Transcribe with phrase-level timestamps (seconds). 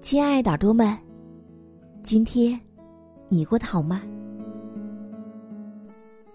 [0.00, 0.96] 亲爱的耳朵们，
[2.02, 2.58] 今天
[3.28, 4.00] 你过得好吗？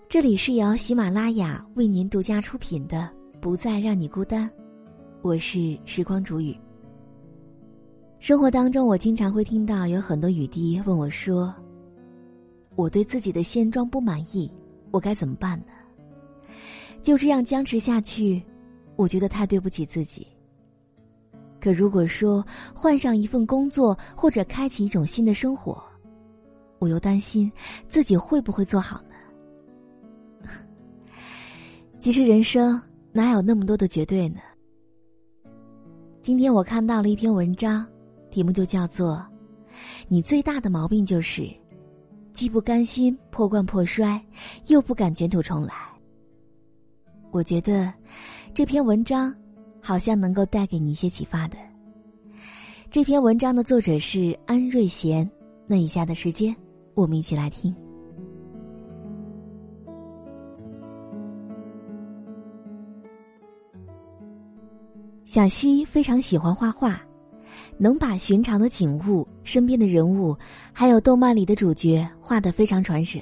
[0.07, 3.09] 这里是由喜马拉雅为您独家出品的
[3.39, 4.48] 《不再让你孤单》，
[5.23, 6.55] 我是时光煮雨。
[8.20, 11.52] 生活当中，我经常会听到有很多雨滴问我说
[12.77, 14.49] ：“我对自己的现状不满意，
[14.91, 15.66] 我该怎么办呢？”
[17.02, 18.41] 就这样僵持下去，
[18.95, 20.27] 我觉得太对不起自己。
[21.66, 25.84] 可如果说换上一份工作，或者开启一种新的生活，
[26.78, 27.52] 我又担心
[27.88, 30.48] 自己会不会做好呢？
[31.98, 32.80] 其实人生
[33.12, 34.41] 哪有那么多的绝对呢？
[36.22, 37.84] 今天我看到了一篇文章，
[38.29, 39.26] 题目就叫做
[40.07, 41.50] “你最大的毛病就是，
[42.32, 44.24] 既不甘心破罐破摔，
[44.68, 45.74] 又不敢卷土重来。”
[47.34, 47.91] 我觉得
[48.54, 49.35] 这篇文章。
[49.86, 51.55] 好像能够带给你一些启发的。
[52.90, 55.30] 这篇文章的作者是安瑞贤。
[55.68, 56.55] 那以下的时间，
[56.96, 57.76] 我们一起来听。
[65.24, 67.00] 小溪非常喜欢画画，
[67.78, 70.36] 能把寻常的景物、身边的人物，
[70.72, 73.22] 还有动漫里的主角画得非常传神。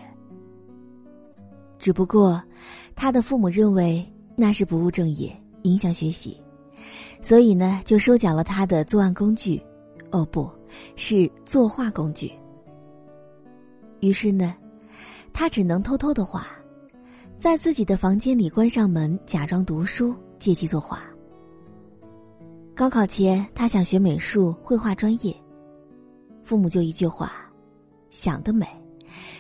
[1.78, 2.42] 只不过，
[2.96, 6.43] 他的父母认为那是不务正业，影响学习。
[7.22, 9.62] 所以呢，就收缴了他的作案工具，
[10.12, 10.50] 哦，不
[10.96, 12.32] 是作画工具。
[14.02, 14.54] 于是呢，
[15.32, 16.48] 他只能偷偷的画，
[17.38, 21.02] 在自己的房间里关上门，假装读书，借机作画。
[22.76, 25.34] 高考前，他想学美术绘画专业，
[26.44, 27.32] 父母就一句话
[28.10, 28.68] ：“想得美，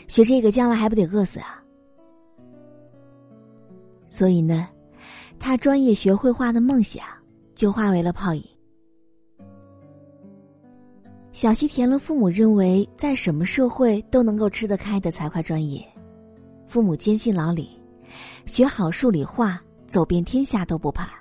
[0.07, 1.61] 学这个将来还不得饿死啊！”
[4.07, 4.69] 所以呢，
[5.39, 7.03] 他专业学绘画的梦想。
[7.55, 8.43] 就化为了泡影。
[11.31, 15.83] 小溪填了父母认为在什么社会都能够吃得开的财会专业，
[16.67, 17.69] 父母坚信老李，
[18.45, 21.11] 学好数理化，走遍天下都不怕。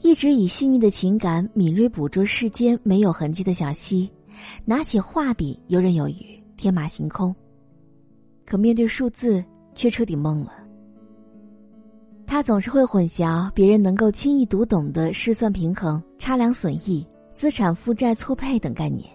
[0.00, 4.10] 一直以细腻的情感敏锐捕捉世间没有痕迹的小溪，
[4.64, 7.34] 拿起画笔游刃有余，天马行空。
[8.46, 9.44] 可面对数字，
[9.74, 10.61] 却彻底懵了。
[12.32, 19.06] 他总是会混淆别人能够轻易读懂的试算平衡、差量损益、资产负债错配等概念。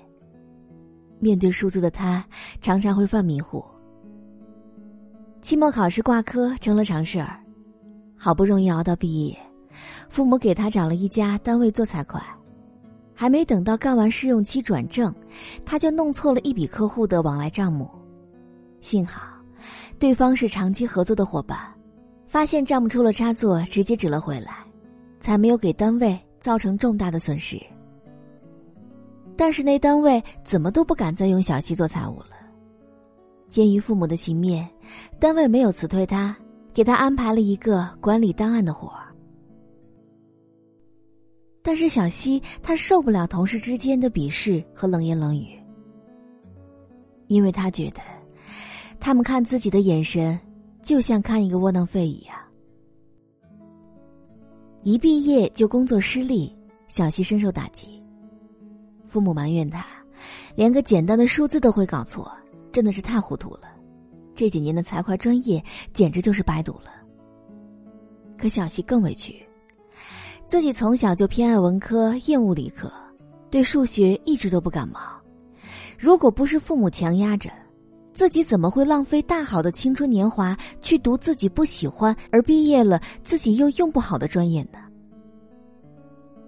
[1.18, 2.24] 面对数字的他，
[2.62, 3.66] 常常会犯迷糊。
[5.42, 7.40] 期末考试挂科成了常事儿，
[8.16, 9.36] 好不容易熬到毕业，
[10.10, 12.22] 父母给他找了一家单位做财会，
[13.16, 15.12] 还没等到干完试用期转正，
[15.66, 17.90] 他就弄错了一笔客户的往来账目。
[18.80, 19.24] 幸好，
[19.98, 21.58] 对方是长期合作的伙伴。
[22.28, 24.58] 发现账目出了差错，直接指了回来，
[25.22, 27.58] 才没有给单位造成重大的损失。
[29.38, 32.32] 但是那单位怎么都不敢再用小西做财务了。
[33.48, 34.68] 鉴于父母的情面，
[35.20, 36.36] 单位没有辞退他，
[36.74, 39.06] 给他安排了一个管理档案的活儿。
[41.62, 45.58] 但是小西他受不了同事之间的鄙视和冷言冷语，
[47.28, 48.02] 因为他觉得，
[49.00, 50.38] 他们看自己的眼神。
[50.82, 52.36] 就像看一个窝囊废一样，
[54.84, 56.56] 一毕业就工作失利，
[56.88, 58.02] 小西深受打击。
[59.06, 59.86] 父母埋怨他，
[60.56, 62.32] 连个简单的数字都会搞错，
[62.72, 63.62] 真的是太糊涂了。
[64.36, 65.62] 这几年的财会专业
[65.92, 66.92] 简直就是白读了。
[68.38, 69.36] 可小西更委屈，
[70.46, 72.92] 自己从小就偏爱文科，厌恶理科，
[73.50, 75.00] 对数学一直都不感冒。
[75.98, 77.52] 如果不是父母强压着。
[78.18, 84.80] 自己怎么会浪费大好的青春年华去读自己不喜欢而毕业了自己又用不好的专业呢？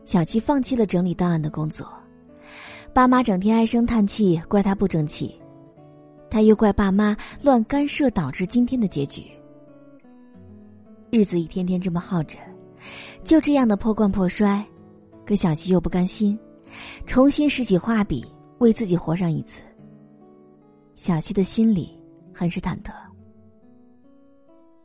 [0.03, 1.87] 小七放弃了整理档案的工作，
[2.91, 5.39] 爸妈整天唉声叹气，怪他不争气，
[6.27, 9.25] 他又怪爸妈乱干涉导致今天的结局。
[11.11, 12.39] 日子一天天这么耗着，
[13.23, 14.65] 就这样的破罐破摔，
[15.23, 16.35] 可小七又不甘心，
[17.05, 18.25] 重新拾起画笔，
[18.57, 19.61] 为自己活上一次。
[20.99, 21.97] 小溪的心里
[22.33, 22.91] 很是忐忑。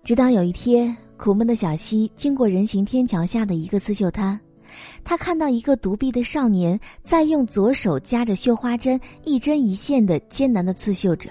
[0.04, 4.38] 直到有一天，苦闷的小溪经过人行天桥下的一个刺绣摊，
[5.02, 11.28] 他看到一个独臂的少年在用左手夹着绣花针，一针一线的艰难的刺绣着。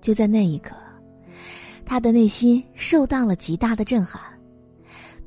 [0.00, 0.74] 就在那一刻，
[1.84, 4.20] 他的内心受到了极大的震撼。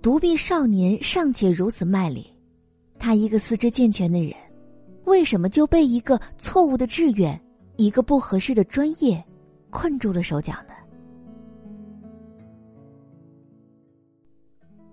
[0.02, 2.28] 独臂少年尚且如此卖力，
[3.00, 4.34] 他一个四肢健全的人，
[5.06, 7.42] 为什么就被一个错误的志愿？
[7.84, 9.24] 一个不合适的专业，
[9.72, 10.76] 困住了手脚呢。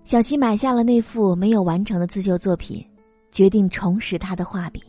[0.03, 2.83] 小七买下了那幅没有完成的刺绣作品，
[3.29, 4.81] 决定重拾他的画笔。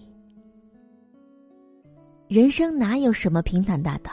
[2.26, 4.10] 人生哪有什么平坦大道？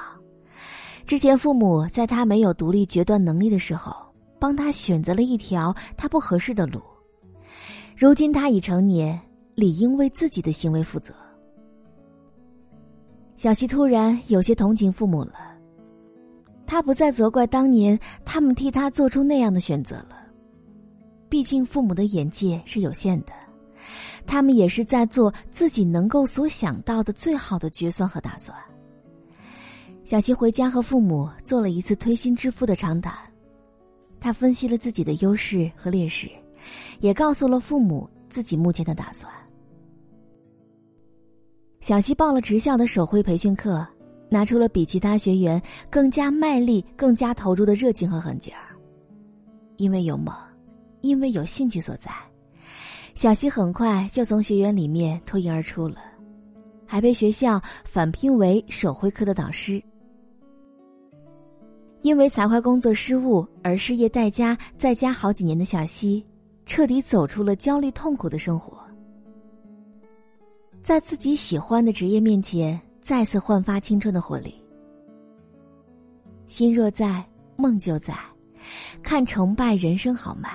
[1.05, 3.95] 之前父母在他没有独立决断能力的时候，
[4.37, 6.81] 帮他选择了一条他不合适的路。
[7.95, 9.17] 如今他已成年，
[9.55, 11.13] 理应为自己的行为负责。
[13.37, 15.33] 小希突然有些同情父母了，
[16.65, 20.17] 他不再责怪当年他们替他做出那样的选择了。
[21.29, 23.33] 毕竟父母的眼界是有限的，
[24.25, 28.57] 他们也是在做自己能够所想到的最好的决算和打算。
[30.03, 33.13] 小希回家和父母做了一次推心置腹的长谈，
[34.19, 36.27] 他分析了自己的优势和劣势，
[37.01, 39.31] 也告诉了父母自己目前的打算。
[41.87, 43.87] 小希报了职校的手绘培训课，
[44.27, 48.75] 拿出了比其他学员更加卖力、更加投入的热情和狠劲儿，
[49.77, 50.35] 因为有梦。
[50.99, 52.11] 因为有兴趣所在，
[53.15, 55.95] 小希很快就从学员里面脱颖而出了，
[56.85, 59.81] 还被学校返聘为手绘课的导师。
[62.01, 66.21] 因为彩绘工作失误而失业待家在家好几年的小希，
[66.65, 68.77] 彻底走出了焦虑痛苦的生活，
[70.81, 74.55] 在自己喜欢的职业面前再次焕发青春的活力。
[76.47, 77.25] 心若在，
[77.57, 78.15] 梦就在，
[79.03, 80.49] 看成败，人生豪迈。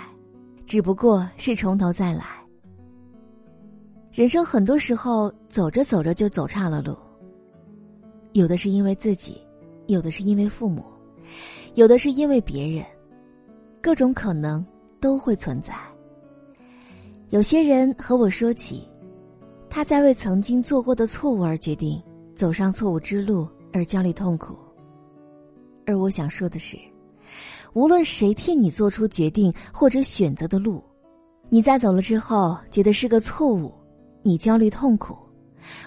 [0.64, 2.24] 只不过是从头再来。
[4.10, 6.96] 人生很多时候走着走着就走岔了路。
[8.32, 9.38] 有的是因为自己，
[9.86, 10.82] 有的是因为父母，
[11.74, 12.86] 有的是因为别人，
[13.82, 14.64] 各种可能
[14.98, 15.74] 都会存在。
[17.28, 18.88] 有些人和我说起，
[19.74, 21.98] 他在为曾经做过的错误而决定
[22.34, 24.54] 走上错误之路而焦虑痛苦。
[25.86, 26.78] 而我想说的是。
[27.72, 30.84] 无论谁替你做出决定或者选择的路，
[31.48, 33.72] 你在走了之后觉得是个错误，
[34.22, 35.16] 你焦虑痛苦，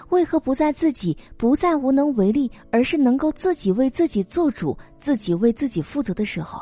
[0.08, 6.60] 为何不在自己不再无能为力，而是能够自己为自己做主、自己为自己负责的时候，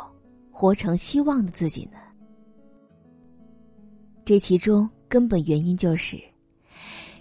[0.51, 1.97] 活成希望的自己呢？
[4.27, 6.21] 这其中根本原因就是，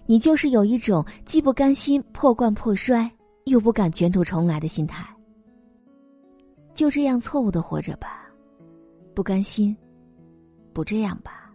[0.06, 3.10] 你就是有一种既不甘心破罐破摔，
[3.46, 5.08] 又不敢卷土重来的心态。
[6.74, 8.28] 就这样错误的活着吧，
[9.14, 9.76] 不甘心，
[10.74, 11.54] 不这样吧，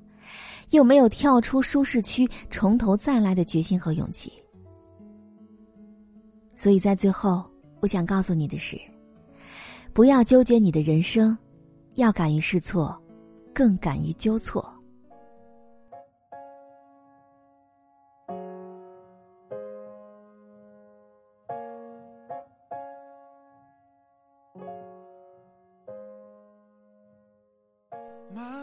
[0.71, 4.33] 又没有跳出舒适区从头再来的决心和勇气。
[6.55, 7.45] 所以在最后，
[7.81, 8.81] 我想告诉你的是：
[9.93, 11.37] 不要纠结你的人生，
[11.97, 12.97] 要敢于试错，
[13.53, 14.73] 更敢于纠错。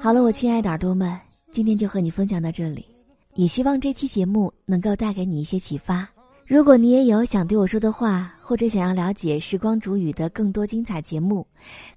[0.06, 1.20] 好了，我亲爱的耳朵们，
[1.50, 2.86] 今天就和你分享到这里，
[3.34, 6.08] 也希望这期节目能够带给你一些启发。
[6.46, 11.44] 如果你也有想对我说的话，或者想要了解《时光煮雨》的更多精彩节目，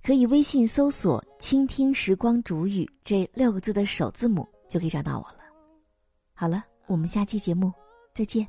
[0.02, 5.40] 可以微信搜索“倾听时光煮雨”这六个字的首字母，就可以找到我了。
[6.32, 7.70] 好了，我们下期节目
[8.14, 8.48] 再见。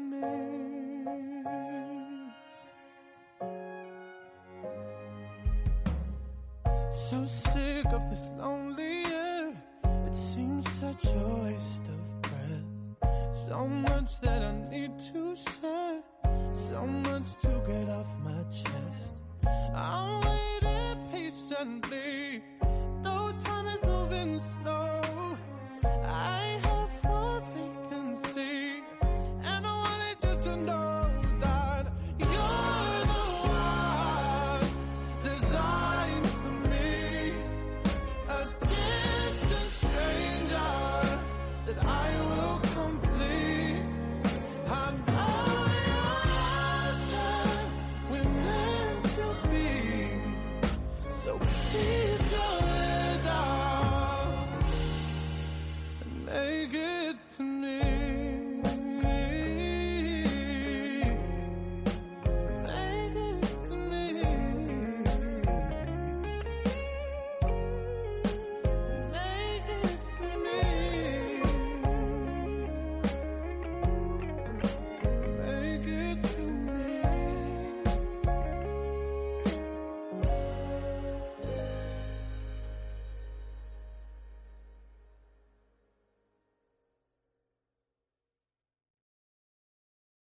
[6.91, 9.53] So sick of this lonely air.
[10.05, 13.31] It seems such a waste of breath.
[13.31, 16.01] So much that I need to say.
[16.53, 19.15] So much to get off my chest.
[19.73, 22.43] I'm waiting patiently.
[23.01, 25.01] Though time is moving slow.
[25.83, 26.59] I
[51.23, 52.00] So please.